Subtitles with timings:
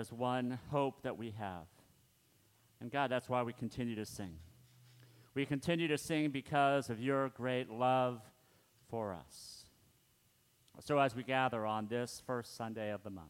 [0.00, 1.66] Is one hope that we have.
[2.80, 4.36] And God, that's why we continue to sing.
[5.34, 8.20] We continue to sing because of your great love
[8.88, 9.66] for us.
[10.80, 13.28] So, as we gather on this first Sunday of the month,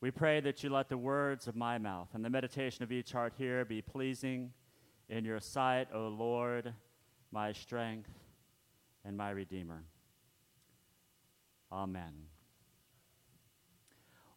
[0.00, 3.12] we pray that you let the words of my mouth and the meditation of each
[3.12, 4.52] heart here be pleasing
[5.08, 6.72] in your sight, O Lord,
[7.32, 8.10] my strength
[9.04, 9.82] and my Redeemer.
[11.72, 12.35] Amen.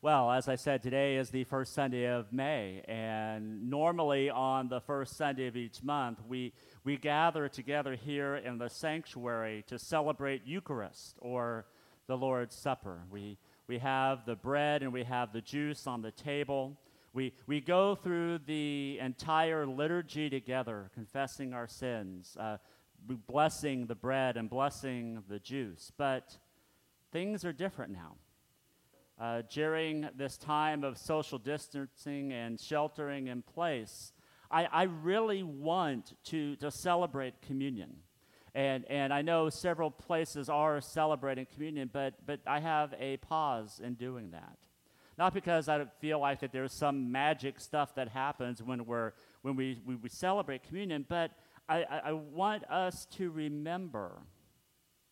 [0.02, 4.80] Well, as I said, today is the first Sunday of May, and normally on the
[4.80, 6.54] first Sunday of each month, we,
[6.86, 11.66] we gather together here in the sanctuary to celebrate Eucharist or
[12.08, 13.02] the Lord's Supper.
[13.12, 16.78] We, we have the bread and we have the juice on the table.
[17.12, 22.56] We, we go through the entire liturgy together, confessing our sins, uh,
[23.28, 25.92] blessing the bread and blessing the juice.
[25.98, 26.38] But
[27.12, 28.16] things are different now.
[29.20, 34.14] Uh, during this time of social distancing and sheltering in place,
[34.50, 37.98] I, I really want to, to celebrate communion.
[38.56, 43.82] And, and I know several places are celebrating communion, but, but I have a pause
[43.84, 44.58] in doing that.
[45.18, 49.12] Not because I feel like that there's some magic stuff that happens when, we're,
[49.42, 51.32] when we, we, we celebrate communion, but
[51.68, 54.22] I, I, I want us to remember.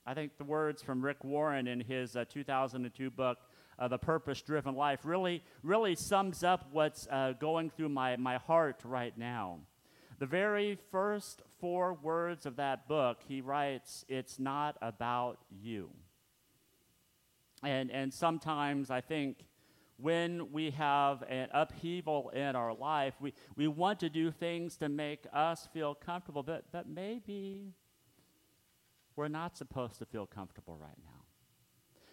[0.06, 3.38] I think the words from Rick Warren in his uh, 2002 book,
[3.80, 8.38] uh, The Purpose Driven Life, really, really sums up what's uh, going through my, my
[8.38, 9.60] heart right now.
[10.20, 15.90] The very first four words of that book, he writes, It's not about you.
[17.64, 19.46] And, and sometimes I think
[19.98, 24.90] when we have an upheaval in our life, we, we want to do things to
[24.90, 27.74] make us feel comfortable, but, but maybe
[29.16, 31.17] we're not supposed to feel comfortable right now.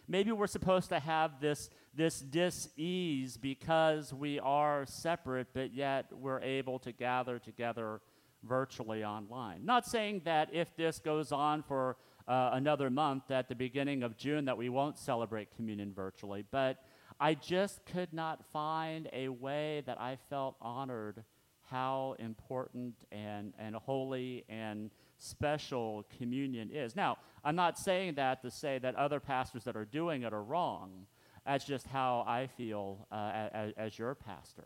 [0.06, 6.40] Maybe we're supposed to have this, this dis-ease because we are separate, but yet we're
[6.40, 8.00] able to gather together
[8.42, 9.64] virtually online.
[9.64, 11.96] Not saying that if this goes on for
[12.28, 16.82] uh, another month at the beginning of June that we won't celebrate communion virtually, but
[17.18, 21.24] I just could not find a way that I felt honored
[21.70, 26.96] how important and, and holy and special communion is.
[26.96, 30.42] Now, I'm not saying that to say that other pastors that are doing it are
[30.42, 31.06] wrong.
[31.46, 34.64] That's just how I feel uh, as, as your pastor.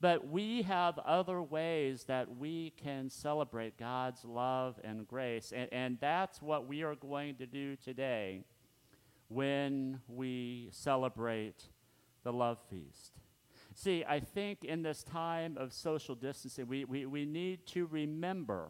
[0.00, 5.98] But we have other ways that we can celebrate God's love and grace, and, and
[6.00, 8.44] that's what we are going to do today
[9.28, 11.64] when we celebrate
[12.22, 13.13] the love feast.
[13.74, 18.68] See, I think in this time of social distancing, we, we, we need to remember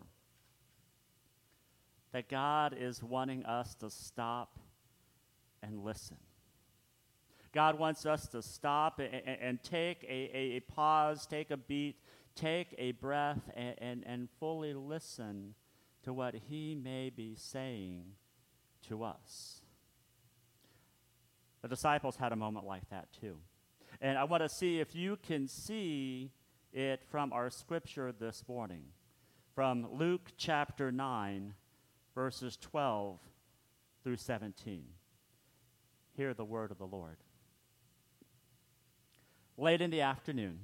[2.13, 4.59] that God is wanting us to stop
[5.63, 6.17] and listen.
[7.53, 11.97] God wants us to stop and, and, take a, a, a, pause, take a beat,
[12.35, 15.55] take a breath, and, and, and fully listen
[16.03, 18.05] to what He may be saying
[18.89, 19.61] to us.
[21.63, 23.37] The disciples had a moment like that too.
[24.01, 26.31] And I want to see if you can see
[26.73, 28.85] it from our scripture this morning,
[29.55, 31.55] from Luke chapter 9,
[32.15, 33.19] verses 12
[34.03, 34.85] through 17.
[36.17, 37.17] Hear the word of the Lord.
[39.57, 40.61] Late in the afternoon,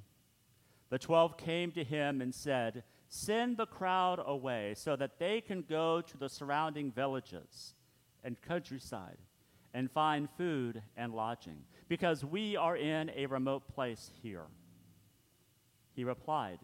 [0.89, 5.61] the twelve came to him and said, Send the crowd away so that they can
[5.61, 7.73] go to the surrounding villages
[8.23, 9.17] and countryside
[9.73, 14.45] and find food and lodging, because we are in a remote place here.
[15.93, 16.59] He replied,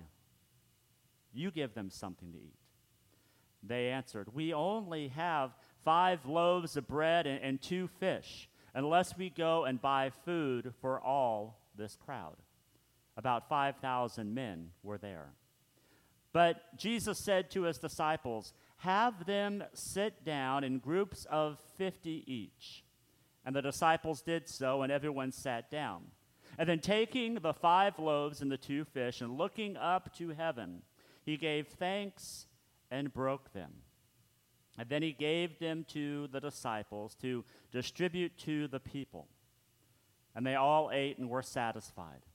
[1.33, 2.55] You give them something to eat.
[3.63, 5.51] They answered, We only have
[5.83, 10.99] five loaves of bread and, and two fish, unless we go and buy food for
[11.01, 12.37] all this crowd.
[13.15, 15.33] About 5,000 men were there.
[16.33, 22.83] But Jesus said to his disciples, Have them sit down in groups of 50 each.
[23.47, 26.01] And the disciples did so, and everyone sat down.
[26.57, 30.81] And then taking the five loaves and the two fish, and looking up to heaven,
[31.23, 32.47] he gave thanks
[32.91, 33.71] and broke them.
[34.77, 39.29] And then he gave them to the disciples to distribute to the people.
[40.35, 42.25] And they all ate and were satisfied.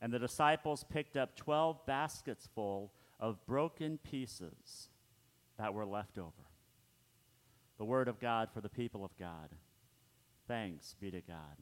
[0.00, 4.88] And the disciples picked up 12 baskets full of broken pieces
[5.58, 6.32] that were left over.
[7.76, 9.50] The word of God for the people of God.
[10.48, 11.56] Thanks be to God.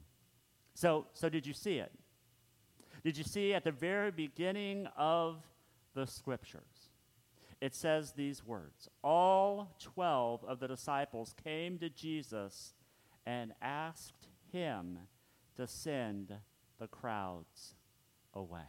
[0.73, 1.91] So, so did you see it?
[3.03, 5.43] Did you see at the very beginning of
[5.93, 6.89] the scriptures?
[7.59, 12.73] It says these words All 12 of the disciples came to Jesus
[13.25, 14.99] and asked him
[15.57, 16.33] to send
[16.79, 17.73] the crowds
[18.33, 18.61] away.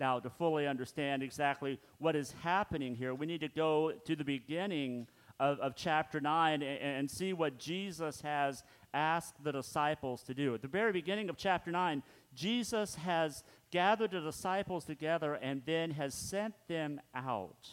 [0.00, 4.24] Now, to fully understand exactly what is happening here, we need to go to the
[4.24, 5.08] beginning
[5.40, 8.62] of, of chapter 9 and, and see what Jesus has
[8.92, 10.54] asked the disciples to do.
[10.54, 12.02] At the very beginning of chapter 9,
[12.34, 17.68] Jesus has gathered the disciples together and then has sent them out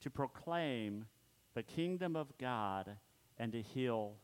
[0.00, 1.06] to proclaim
[1.54, 2.96] the kingdom of God
[3.38, 4.14] and to heal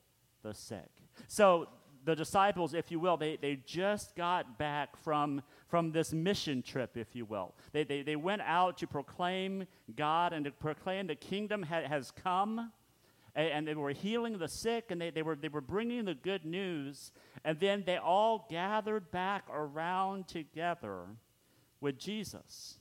[0.42, 0.90] the sick.
[1.26, 1.68] So
[2.04, 5.42] the disciples, if you will, they, they just got back from,
[5.74, 7.52] from this mission trip, if you will.
[7.72, 9.66] They, they, they went out to proclaim
[9.96, 12.70] God and to proclaim the kingdom ha- has come.
[13.34, 16.14] And, and they were healing the sick and they, they, were, they were bringing the
[16.14, 17.10] good news.
[17.44, 21.06] And then they all gathered back around together
[21.80, 22.78] with Jesus.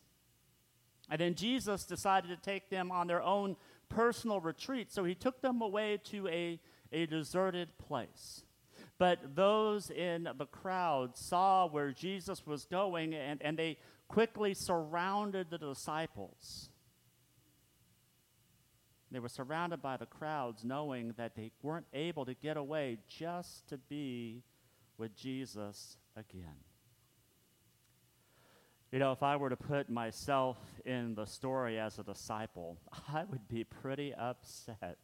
[1.10, 3.56] And then Jesus decided to take them on their own
[3.90, 4.92] personal retreat.
[4.92, 6.60] So he took them away to a,
[6.92, 8.44] a deserted place.
[9.00, 15.50] But those in the crowd saw where Jesus was going, and, and they quickly surrounded
[15.50, 16.70] the disciples.
[19.12, 23.68] They were surrounded by the crowds, knowing that they weren't able to get away just
[23.70, 24.44] to be
[24.98, 26.56] with Jesus again.
[28.92, 32.78] You know, if I were to put myself in the story as a disciple,
[33.14, 34.98] I would be pretty upset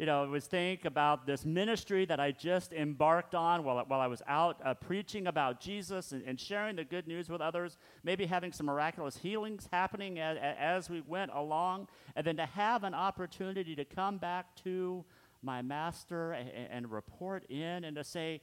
[0.00, 4.00] you know, I was think about this ministry that I just embarked on while, while
[4.00, 7.76] I was out uh, preaching about Jesus and, and, sharing the good news with others,
[8.02, 11.86] maybe having some miraculous healings happening as, as we went along,
[12.16, 15.04] and then to have an opportunity to come back to
[15.42, 18.40] my master and, and report in and to say,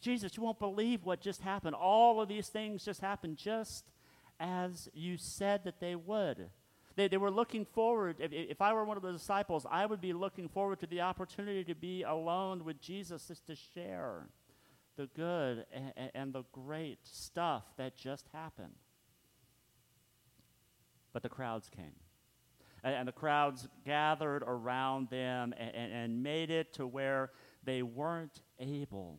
[0.00, 1.74] Jesus, you won't believe what just happened.
[1.74, 3.90] All of these things just happened just
[4.38, 6.50] as you said that they would.
[6.96, 8.16] They, they were looking forward.
[8.18, 11.00] If, if I were one of the disciples, I would be looking forward to the
[11.00, 14.28] opportunity to be alone with Jesus, just to share
[14.96, 18.74] the good and, and the great stuff that just happened.
[21.12, 21.94] But the crowds came.
[22.84, 27.30] And, and the crowds gathered around them and, and, and made it to where
[27.64, 29.18] they weren't able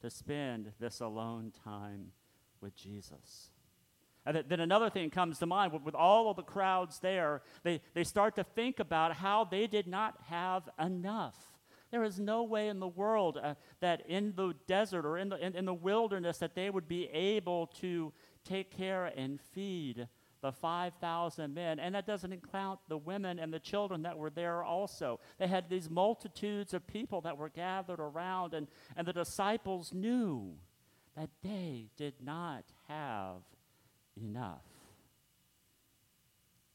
[0.00, 2.12] to spend this alone time
[2.60, 3.50] with Jesus.
[4.28, 8.04] And then another thing comes to mind with, all of the crowds there, they, they
[8.04, 11.34] start to think about how they did not have enough.
[11.90, 15.38] There is no way in the world uh, that in the desert or in the,
[15.38, 18.12] in, in the wilderness that they would be able to
[18.44, 20.06] take care and feed
[20.42, 21.80] the 5,000 men.
[21.80, 25.20] And that doesn't count the women and the children that were there also.
[25.38, 30.52] They had these multitudes of people that were gathered around, and, and the disciples knew
[31.16, 33.40] that they did not have
[34.20, 34.62] enough.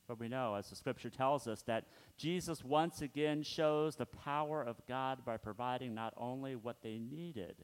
[0.07, 1.85] But we know, as the scripture tells us, that
[2.17, 7.55] Jesus once again shows the power of God by providing not only what they needed,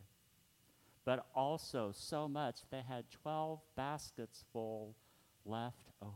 [1.05, 4.95] but also so much they had 12 baskets full
[5.45, 6.13] left over.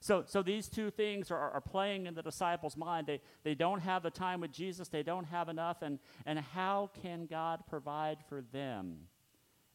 [0.00, 3.06] So, so these two things are, are playing in the disciples' mind.
[3.06, 6.90] They, they don't have the time with Jesus, they don't have enough, and, and how
[7.02, 9.08] can God provide for them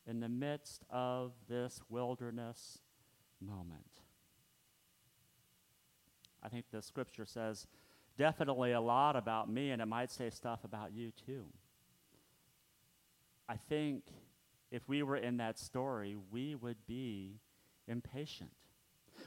[0.07, 2.79] in the midst of this wilderness
[3.45, 3.85] moment.
[6.41, 7.67] I think the scripture says
[8.17, 11.45] definitely a lot about me, and it might say stuff about you too.
[13.47, 14.03] I think
[14.71, 17.39] if we were in that story, we would be
[17.87, 18.51] impatient.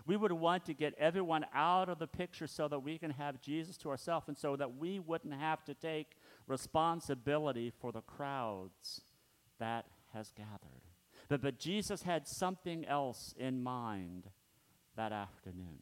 [0.04, 3.40] We would want to get everyone out of the picture so that we can have
[3.40, 9.02] Jesus to ourselves and so that we wouldn't have to take responsibility for the crowds
[9.58, 10.85] that has gathered.
[11.28, 14.24] But, but Jesus had something else in mind
[14.96, 15.78] that afternoon.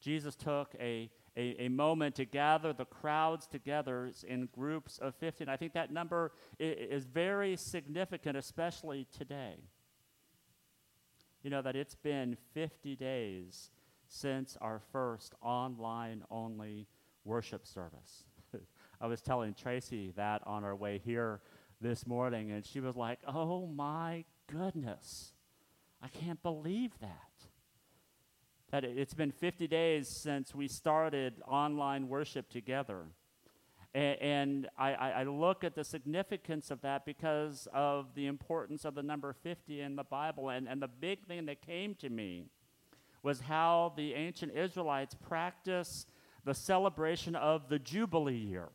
[0.00, 5.44] Jesus took a, a, a, moment to gather the crowds together in groups of 50.
[5.44, 9.54] And I think that number is, is very significant, especially today.
[11.42, 13.70] You know, that it's been 50 days
[14.08, 16.88] since our first online only
[17.24, 18.24] worship service.
[19.00, 21.40] I was telling Tracy that on our way here
[21.80, 25.32] this morning, and she was like, Oh my goodness.
[26.02, 27.30] I can't believe that.
[28.70, 33.04] that it's been 50 days since we started online worship together.
[33.94, 38.94] And, and I, I, look at the significance of that because of the importance of
[38.94, 40.48] the number 50 in the Bible.
[40.48, 42.46] And, and the big thing that came to me
[43.22, 46.10] was how the ancient Israelites practiced
[46.44, 48.70] the celebration of the Jubilee year.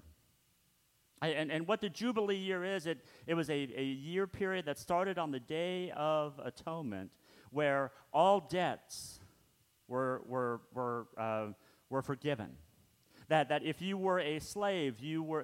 [1.22, 4.78] And, and what the Jubilee year is, it, it was a, a year period that
[4.78, 7.12] started on the Day of Atonement,
[7.52, 9.20] where all debts
[9.88, 11.48] were, were, were, uh,
[11.90, 12.50] were forgiven.
[13.30, 15.42] That, that if you were a slave, you were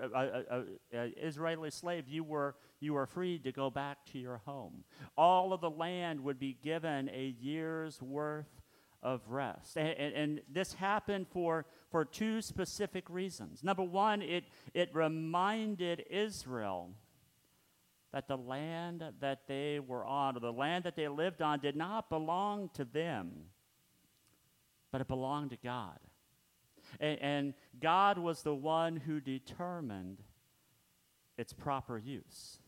[0.94, 4.86] an Israeli slave, you were, you were free to go back to your home.
[5.18, 8.63] All of the land would be given a year's worth
[9.04, 9.78] of rest.
[9.78, 13.64] And, and, and, this happened for, for two specific reasons.
[13.64, 16.92] Number one, it, it reminded Israel
[18.14, 21.76] that the land that they were on, or the land that they lived on, did
[21.76, 23.32] not belong to them,
[24.92, 26.00] but it belonged to God.
[27.00, 30.22] And, and God was the one who determined
[31.38, 32.60] its proper use.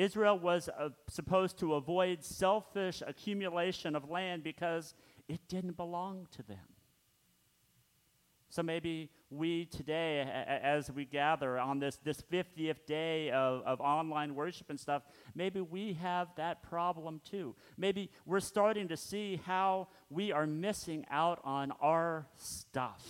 [0.00, 4.94] Israel was uh, supposed to avoid selfish accumulation of land because
[5.28, 6.56] it didn't belong to them.
[8.48, 14.34] So maybe we today, as we gather on this, this 50th day of, of online
[14.34, 15.02] worship and stuff,
[15.34, 17.54] maybe we have that problem too.
[17.76, 23.06] Maybe we're starting to see how we are missing out on our stuff.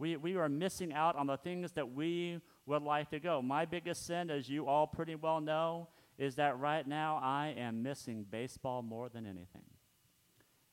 [0.00, 3.42] We, we are missing out on the things that we would like to go.
[3.42, 7.82] My biggest sin, as you all pretty well know, is that right now I am
[7.82, 9.64] missing baseball more than anything.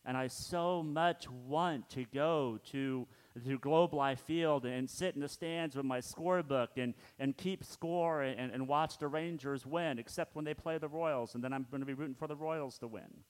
[0.05, 3.07] And I so much want to go to,
[3.45, 7.63] to Globe Life Field and sit in the stands with my scorebook and, and keep
[7.63, 11.51] score and, and watch the Rangers win, except when they play the Royals, and then
[11.51, 13.23] I'm going to be rooting for the Royals to win.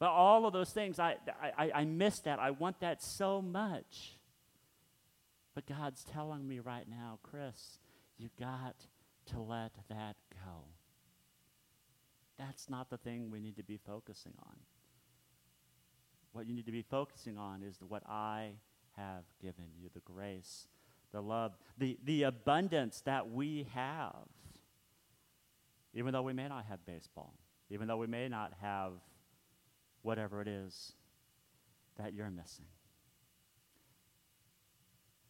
[0.00, 1.16] But all of those things, I,
[1.56, 2.38] I, I miss that.
[2.38, 4.16] I want that so much.
[5.54, 7.78] But God's telling me right now, Chris,
[8.20, 8.76] you got
[9.26, 10.64] to let that go.
[12.38, 14.56] That's not the thing we need to be focusing on.
[16.32, 18.52] What you need to be focusing on is what I
[18.96, 20.68] have given you the grace,
[21.12, 24.26] the love, the, the abundance that we have.
[25.92, 27.34] Even though we may not have baseball,
[27.70, 28.92] even though we may not have
[30.02, 30.92] whatever it is
[31.98, 32.66] that you're missing.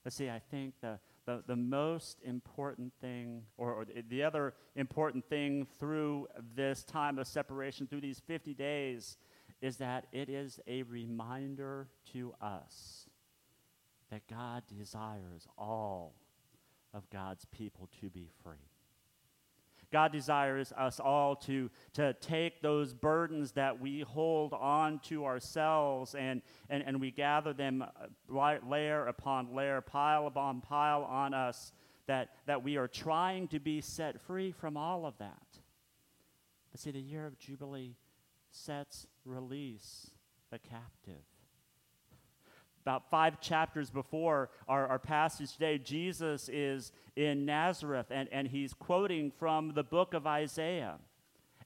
[0.04, 0.98] But see, I think the,
[1.30, 7.26] the, the most important thing, or, or the other important thing through this time of
[7.26, 9.16] separation, through these 50 days,
[9.60, 13.06] is that it is a reminder to us
[14.10, 16.14] that God desires all
[16.92, 18.69] of God's people to be free.
[19.92, 26.14] God desires us all to, to take those burdens that we hold on to ourselves
[26.14, 31.72] and, and, and we gather them uh, layer upon layer, pile upon pile on us,
[32.06, 35.58] that, that we are trying to be set free from all of that.
[36.70, 37.96] But see, the year of Jubilee
[38.50, 40.10] sets release
[40.50, 41.24] the captive
[42.82, 48.72] about five chapters before our, our passage today, Jesus is in Nazareth and, and he's
[48.72, 50.98] quoting from the book of Isaiah.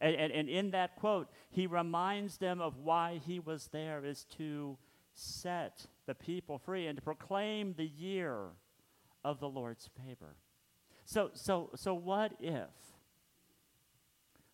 [0.00, 4.24] And, and, and in that quote, he reminds them of why he was there is
[4.36, 4.76] to
[5.14, 8.38] set the people free and to proclaim the year
[9.24, 10.34] of the Lord's favor.
[11.04, 12.68] So, so, so what if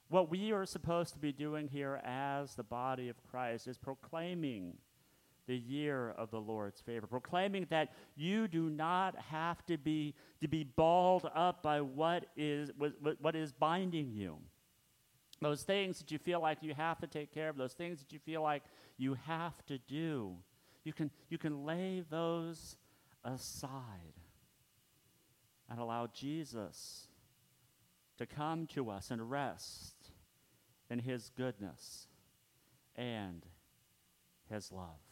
[0.08, 4.74] what we are supposed to be doing here as the body of Christ is proclaiming
[5.50, 10.47] the year of the Lord's favor, proclaiming that you do not have to be, to
[10.47, 14.37] be balled up by what is, what, what is binding you.
[15.40, 18.12] Those things that you feel like you have to take care of, those things that
[18.12, 18.62] you feel like
[18.97, 20.37] you have to do,
[20.85, 22.76] you can, you can lay those
[23.25, 24.14] aside
[25.69, 27.09] and allow Jesus
[28.19, 30.12] to come to us and rest
[30.88, 32.07] in his goodness
[32.95, 33.45] and
[34.49, 35.09] his love.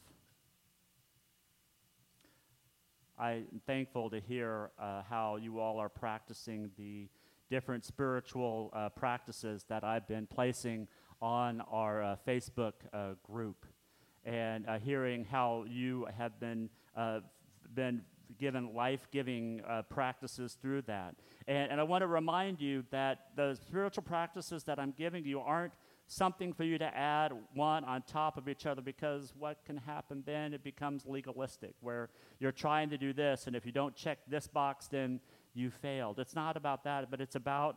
[3.21, 7.09] I'm thankful to hear uh, how you all are practicing the
[7.51, 10.87] different spiritual uh, practices that I've been placing
[11.21, 13.67] on our uh, Facebook uh, group,
[14.25, 17.21] and uh, hearing how you have been uh,
[17.75, 18.03] been
[18.39, 21.17] given life-giving practices through that.
[21.49, 25.41] And, and I want to remind you that the spiritual practices that I'm giving you
[25.41, 25.73] aren't
[26.09, 30.23] something for you to add one on top of each other because what can happen
[30.27, 32.09] then it becomes legalistic where
[32.41, 35.21] you're trying to do this and if you don't check this box then
[35.55, 37.77] you failed it's not about that but it's about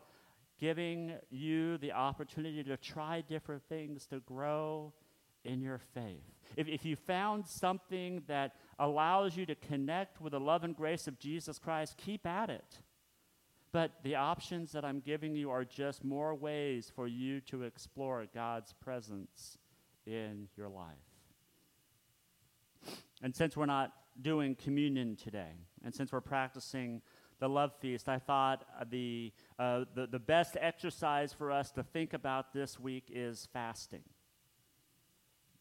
[0.62, 4.94] giving you the opportunity to try different things to grow
[5.44, 6.22] in your faith,
[6.56, 11.08] if, if you found something that allows you to connect with the love and grace
[11.08, 12.80] of Jesus Christ, keep at it.
[13.72, 18.26] But the options that I'm giving you are just more ways for you to explore
[18.34, 19.58] God's presence
[20.06, 20.98] in your life.
[23.22, 27.02] And since we're not doing communion today, and since we're practicing
[27.40, 32.14] the love feast, I thought the, uh, the, the best exercise for us to think
[32.14, 34.04] about this week is fasting.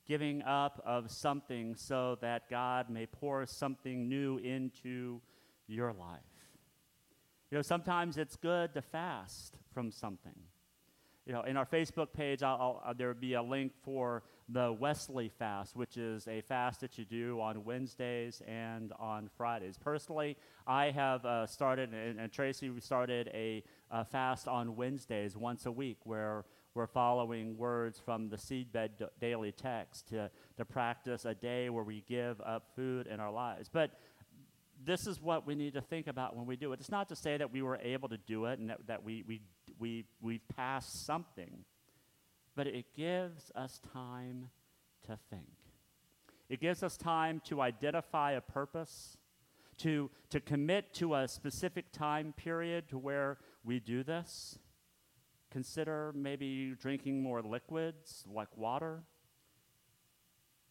[0.06, 5.20] Giving up of something so that God may pour something new into
[5.68, 6.29] your life.
[7.50, 10.36] You know, sometimes it's good to fast from something.
[11.26, 14.22] You know, in our Facebook page, I'll, I'll, uh, there will be a link for
[14.48, 19.76] the Wesley fast, which is a fast that you do on Wednesdays and on Fridays.
[19.78, 23.64] Personally, I have uh, started, and, and, Tracy started a
[24.10, 28.90] fast on Wednesdays once a week where we're following words from the Seedbed
[29.20, 33.68] Daily Text to, to practice a day where we give up food in our lives.
[33.72, 33.98] But
[34.84, 36.80] this is what we need to think about when we do it.
[36.80, 39.24] It's not to say that we were able to do it and that, that we,
[39.26, 39.42] we,
[39.78, 41.64] we, we passed something,
[42.56, 44.48] but it gives us time
[45.06, 45.48] to think.
[46.48, 49.16] It gives us time to identify a purpose,
[49.78, 54.58] to, to commit to a specific time period to where we do this.
[55.50, 59.02] Consider maybe drinking more liquids like water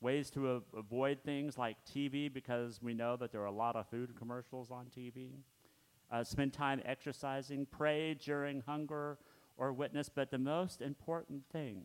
[0.02, 3.76] ways to a- avoid things like TV because we know that there are a lot
[3.76, 5.32] of food commercials on TV.
[6.12, 9.18] Uh, spend time exercising, pray during hunger
[9.58, 10.10] or witness.
[10.10, 11.84] But the most important thing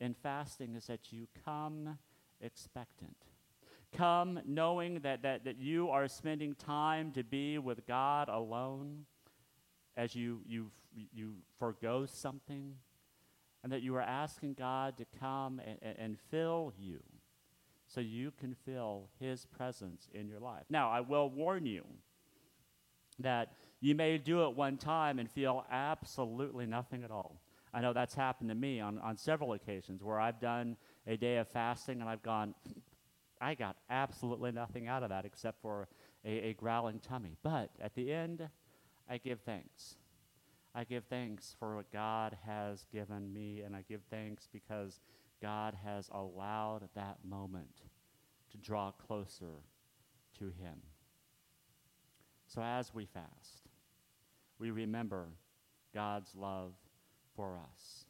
[0.00, 1.98] in fasting is that you come
[2.40, 3.16] expectant.
[3.92, 9.04] Come knowing that, that, that you are spending time to be with God alone
[9.96, 10.70] as you, you,
[11.12, 12.74] you forego something,
[13.62, 17.00] and that you are asking God to come and, and, and fill you
[17.92, 20.64] so you can feel His presence in your life.
[20.70, 21.84] Now, I will warn you
[23.18, 27.40] that you may do it one time and feel absolutely nothing at all.
[27.74, 30.76] I know that's happened to me on, on several occasions where I've done
[31.06, 32.54] a day of fasting and I've gone,
[33.40, 35.88] I got absolutely nothing out of that except for
[36.24, 37.36] a, a growling tummy.
[37.42, 38.48] But at the end,
[39.08, 39.96] I give thanks.
[40.74, 45.00] I give thanks for what God has given me, and I give thanks because
[45.42, 47.82] God has allowed that moment
[48.52, 49.64] to draw closer
[50.38, 50.76] to Him.
[52.46, 53.68] So as we fast,
[54.58, 55.26] we remember
[55.92, 56.74] God's love
[57.34, 58.04] for us.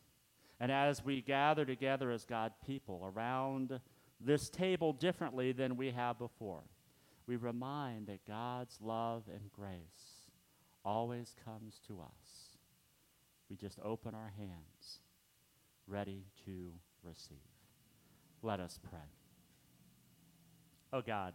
[0.61, 3.81] And as we gather together as God people around
[4.21, 6.63] this table differently than we have before,
[7.27, 10.29] we remind that God's love and grace
[10.85, 12.57] always comes to us.
[13.49, 15.01] We just open our hands,
[15.87, 16.73] ready to
[17.05, 17.39] receive.
[18.43, 18.99] Let us pray.
[20.93, 21.35] Oh God,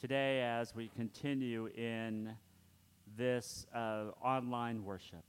[0.00, 2.34] today as we continue in
[3.16, 5.24] this uh, online worship,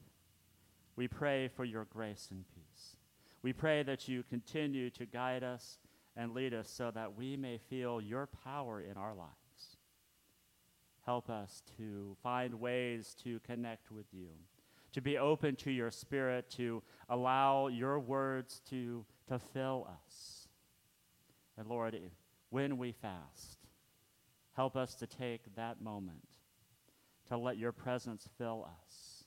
[0.95, 2.97] we pray for your grace and peace.
[3.41, 5.79] We pray that you continue to guide us
[6.15, 9.33] and lead us so that we may feel your power in our lives.
[11.05, 14.29] Help us to find ways to connect with you
[14.93, 20.47] to be open to your spirit, to allow your words to, to fill us.
[21.57, 21.99] And Lord,
[22.49, 23.57] when we fast,
[24.53, 26.27] help us to take that moment
[27.27, 29.23] to let your presence fill us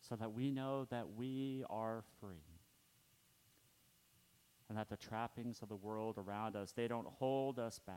[0.00, 2.36] so that we know that we are free
[4.68, 7.96] and that the trappings of the world around us they don't hold us back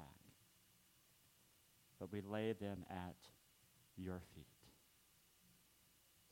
[1.99, 3.15] but we lay them at
[3.97, 4.54] your feet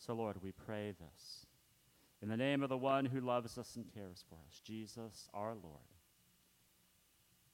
[0.05, 1.45] so, Lord, we pray this.
[2.21, 5.53] In the name of the one who loves us and cares for us, Jesus our
[5.53, 5.79] Lord.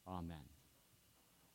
[0.08, 0.49] Amen.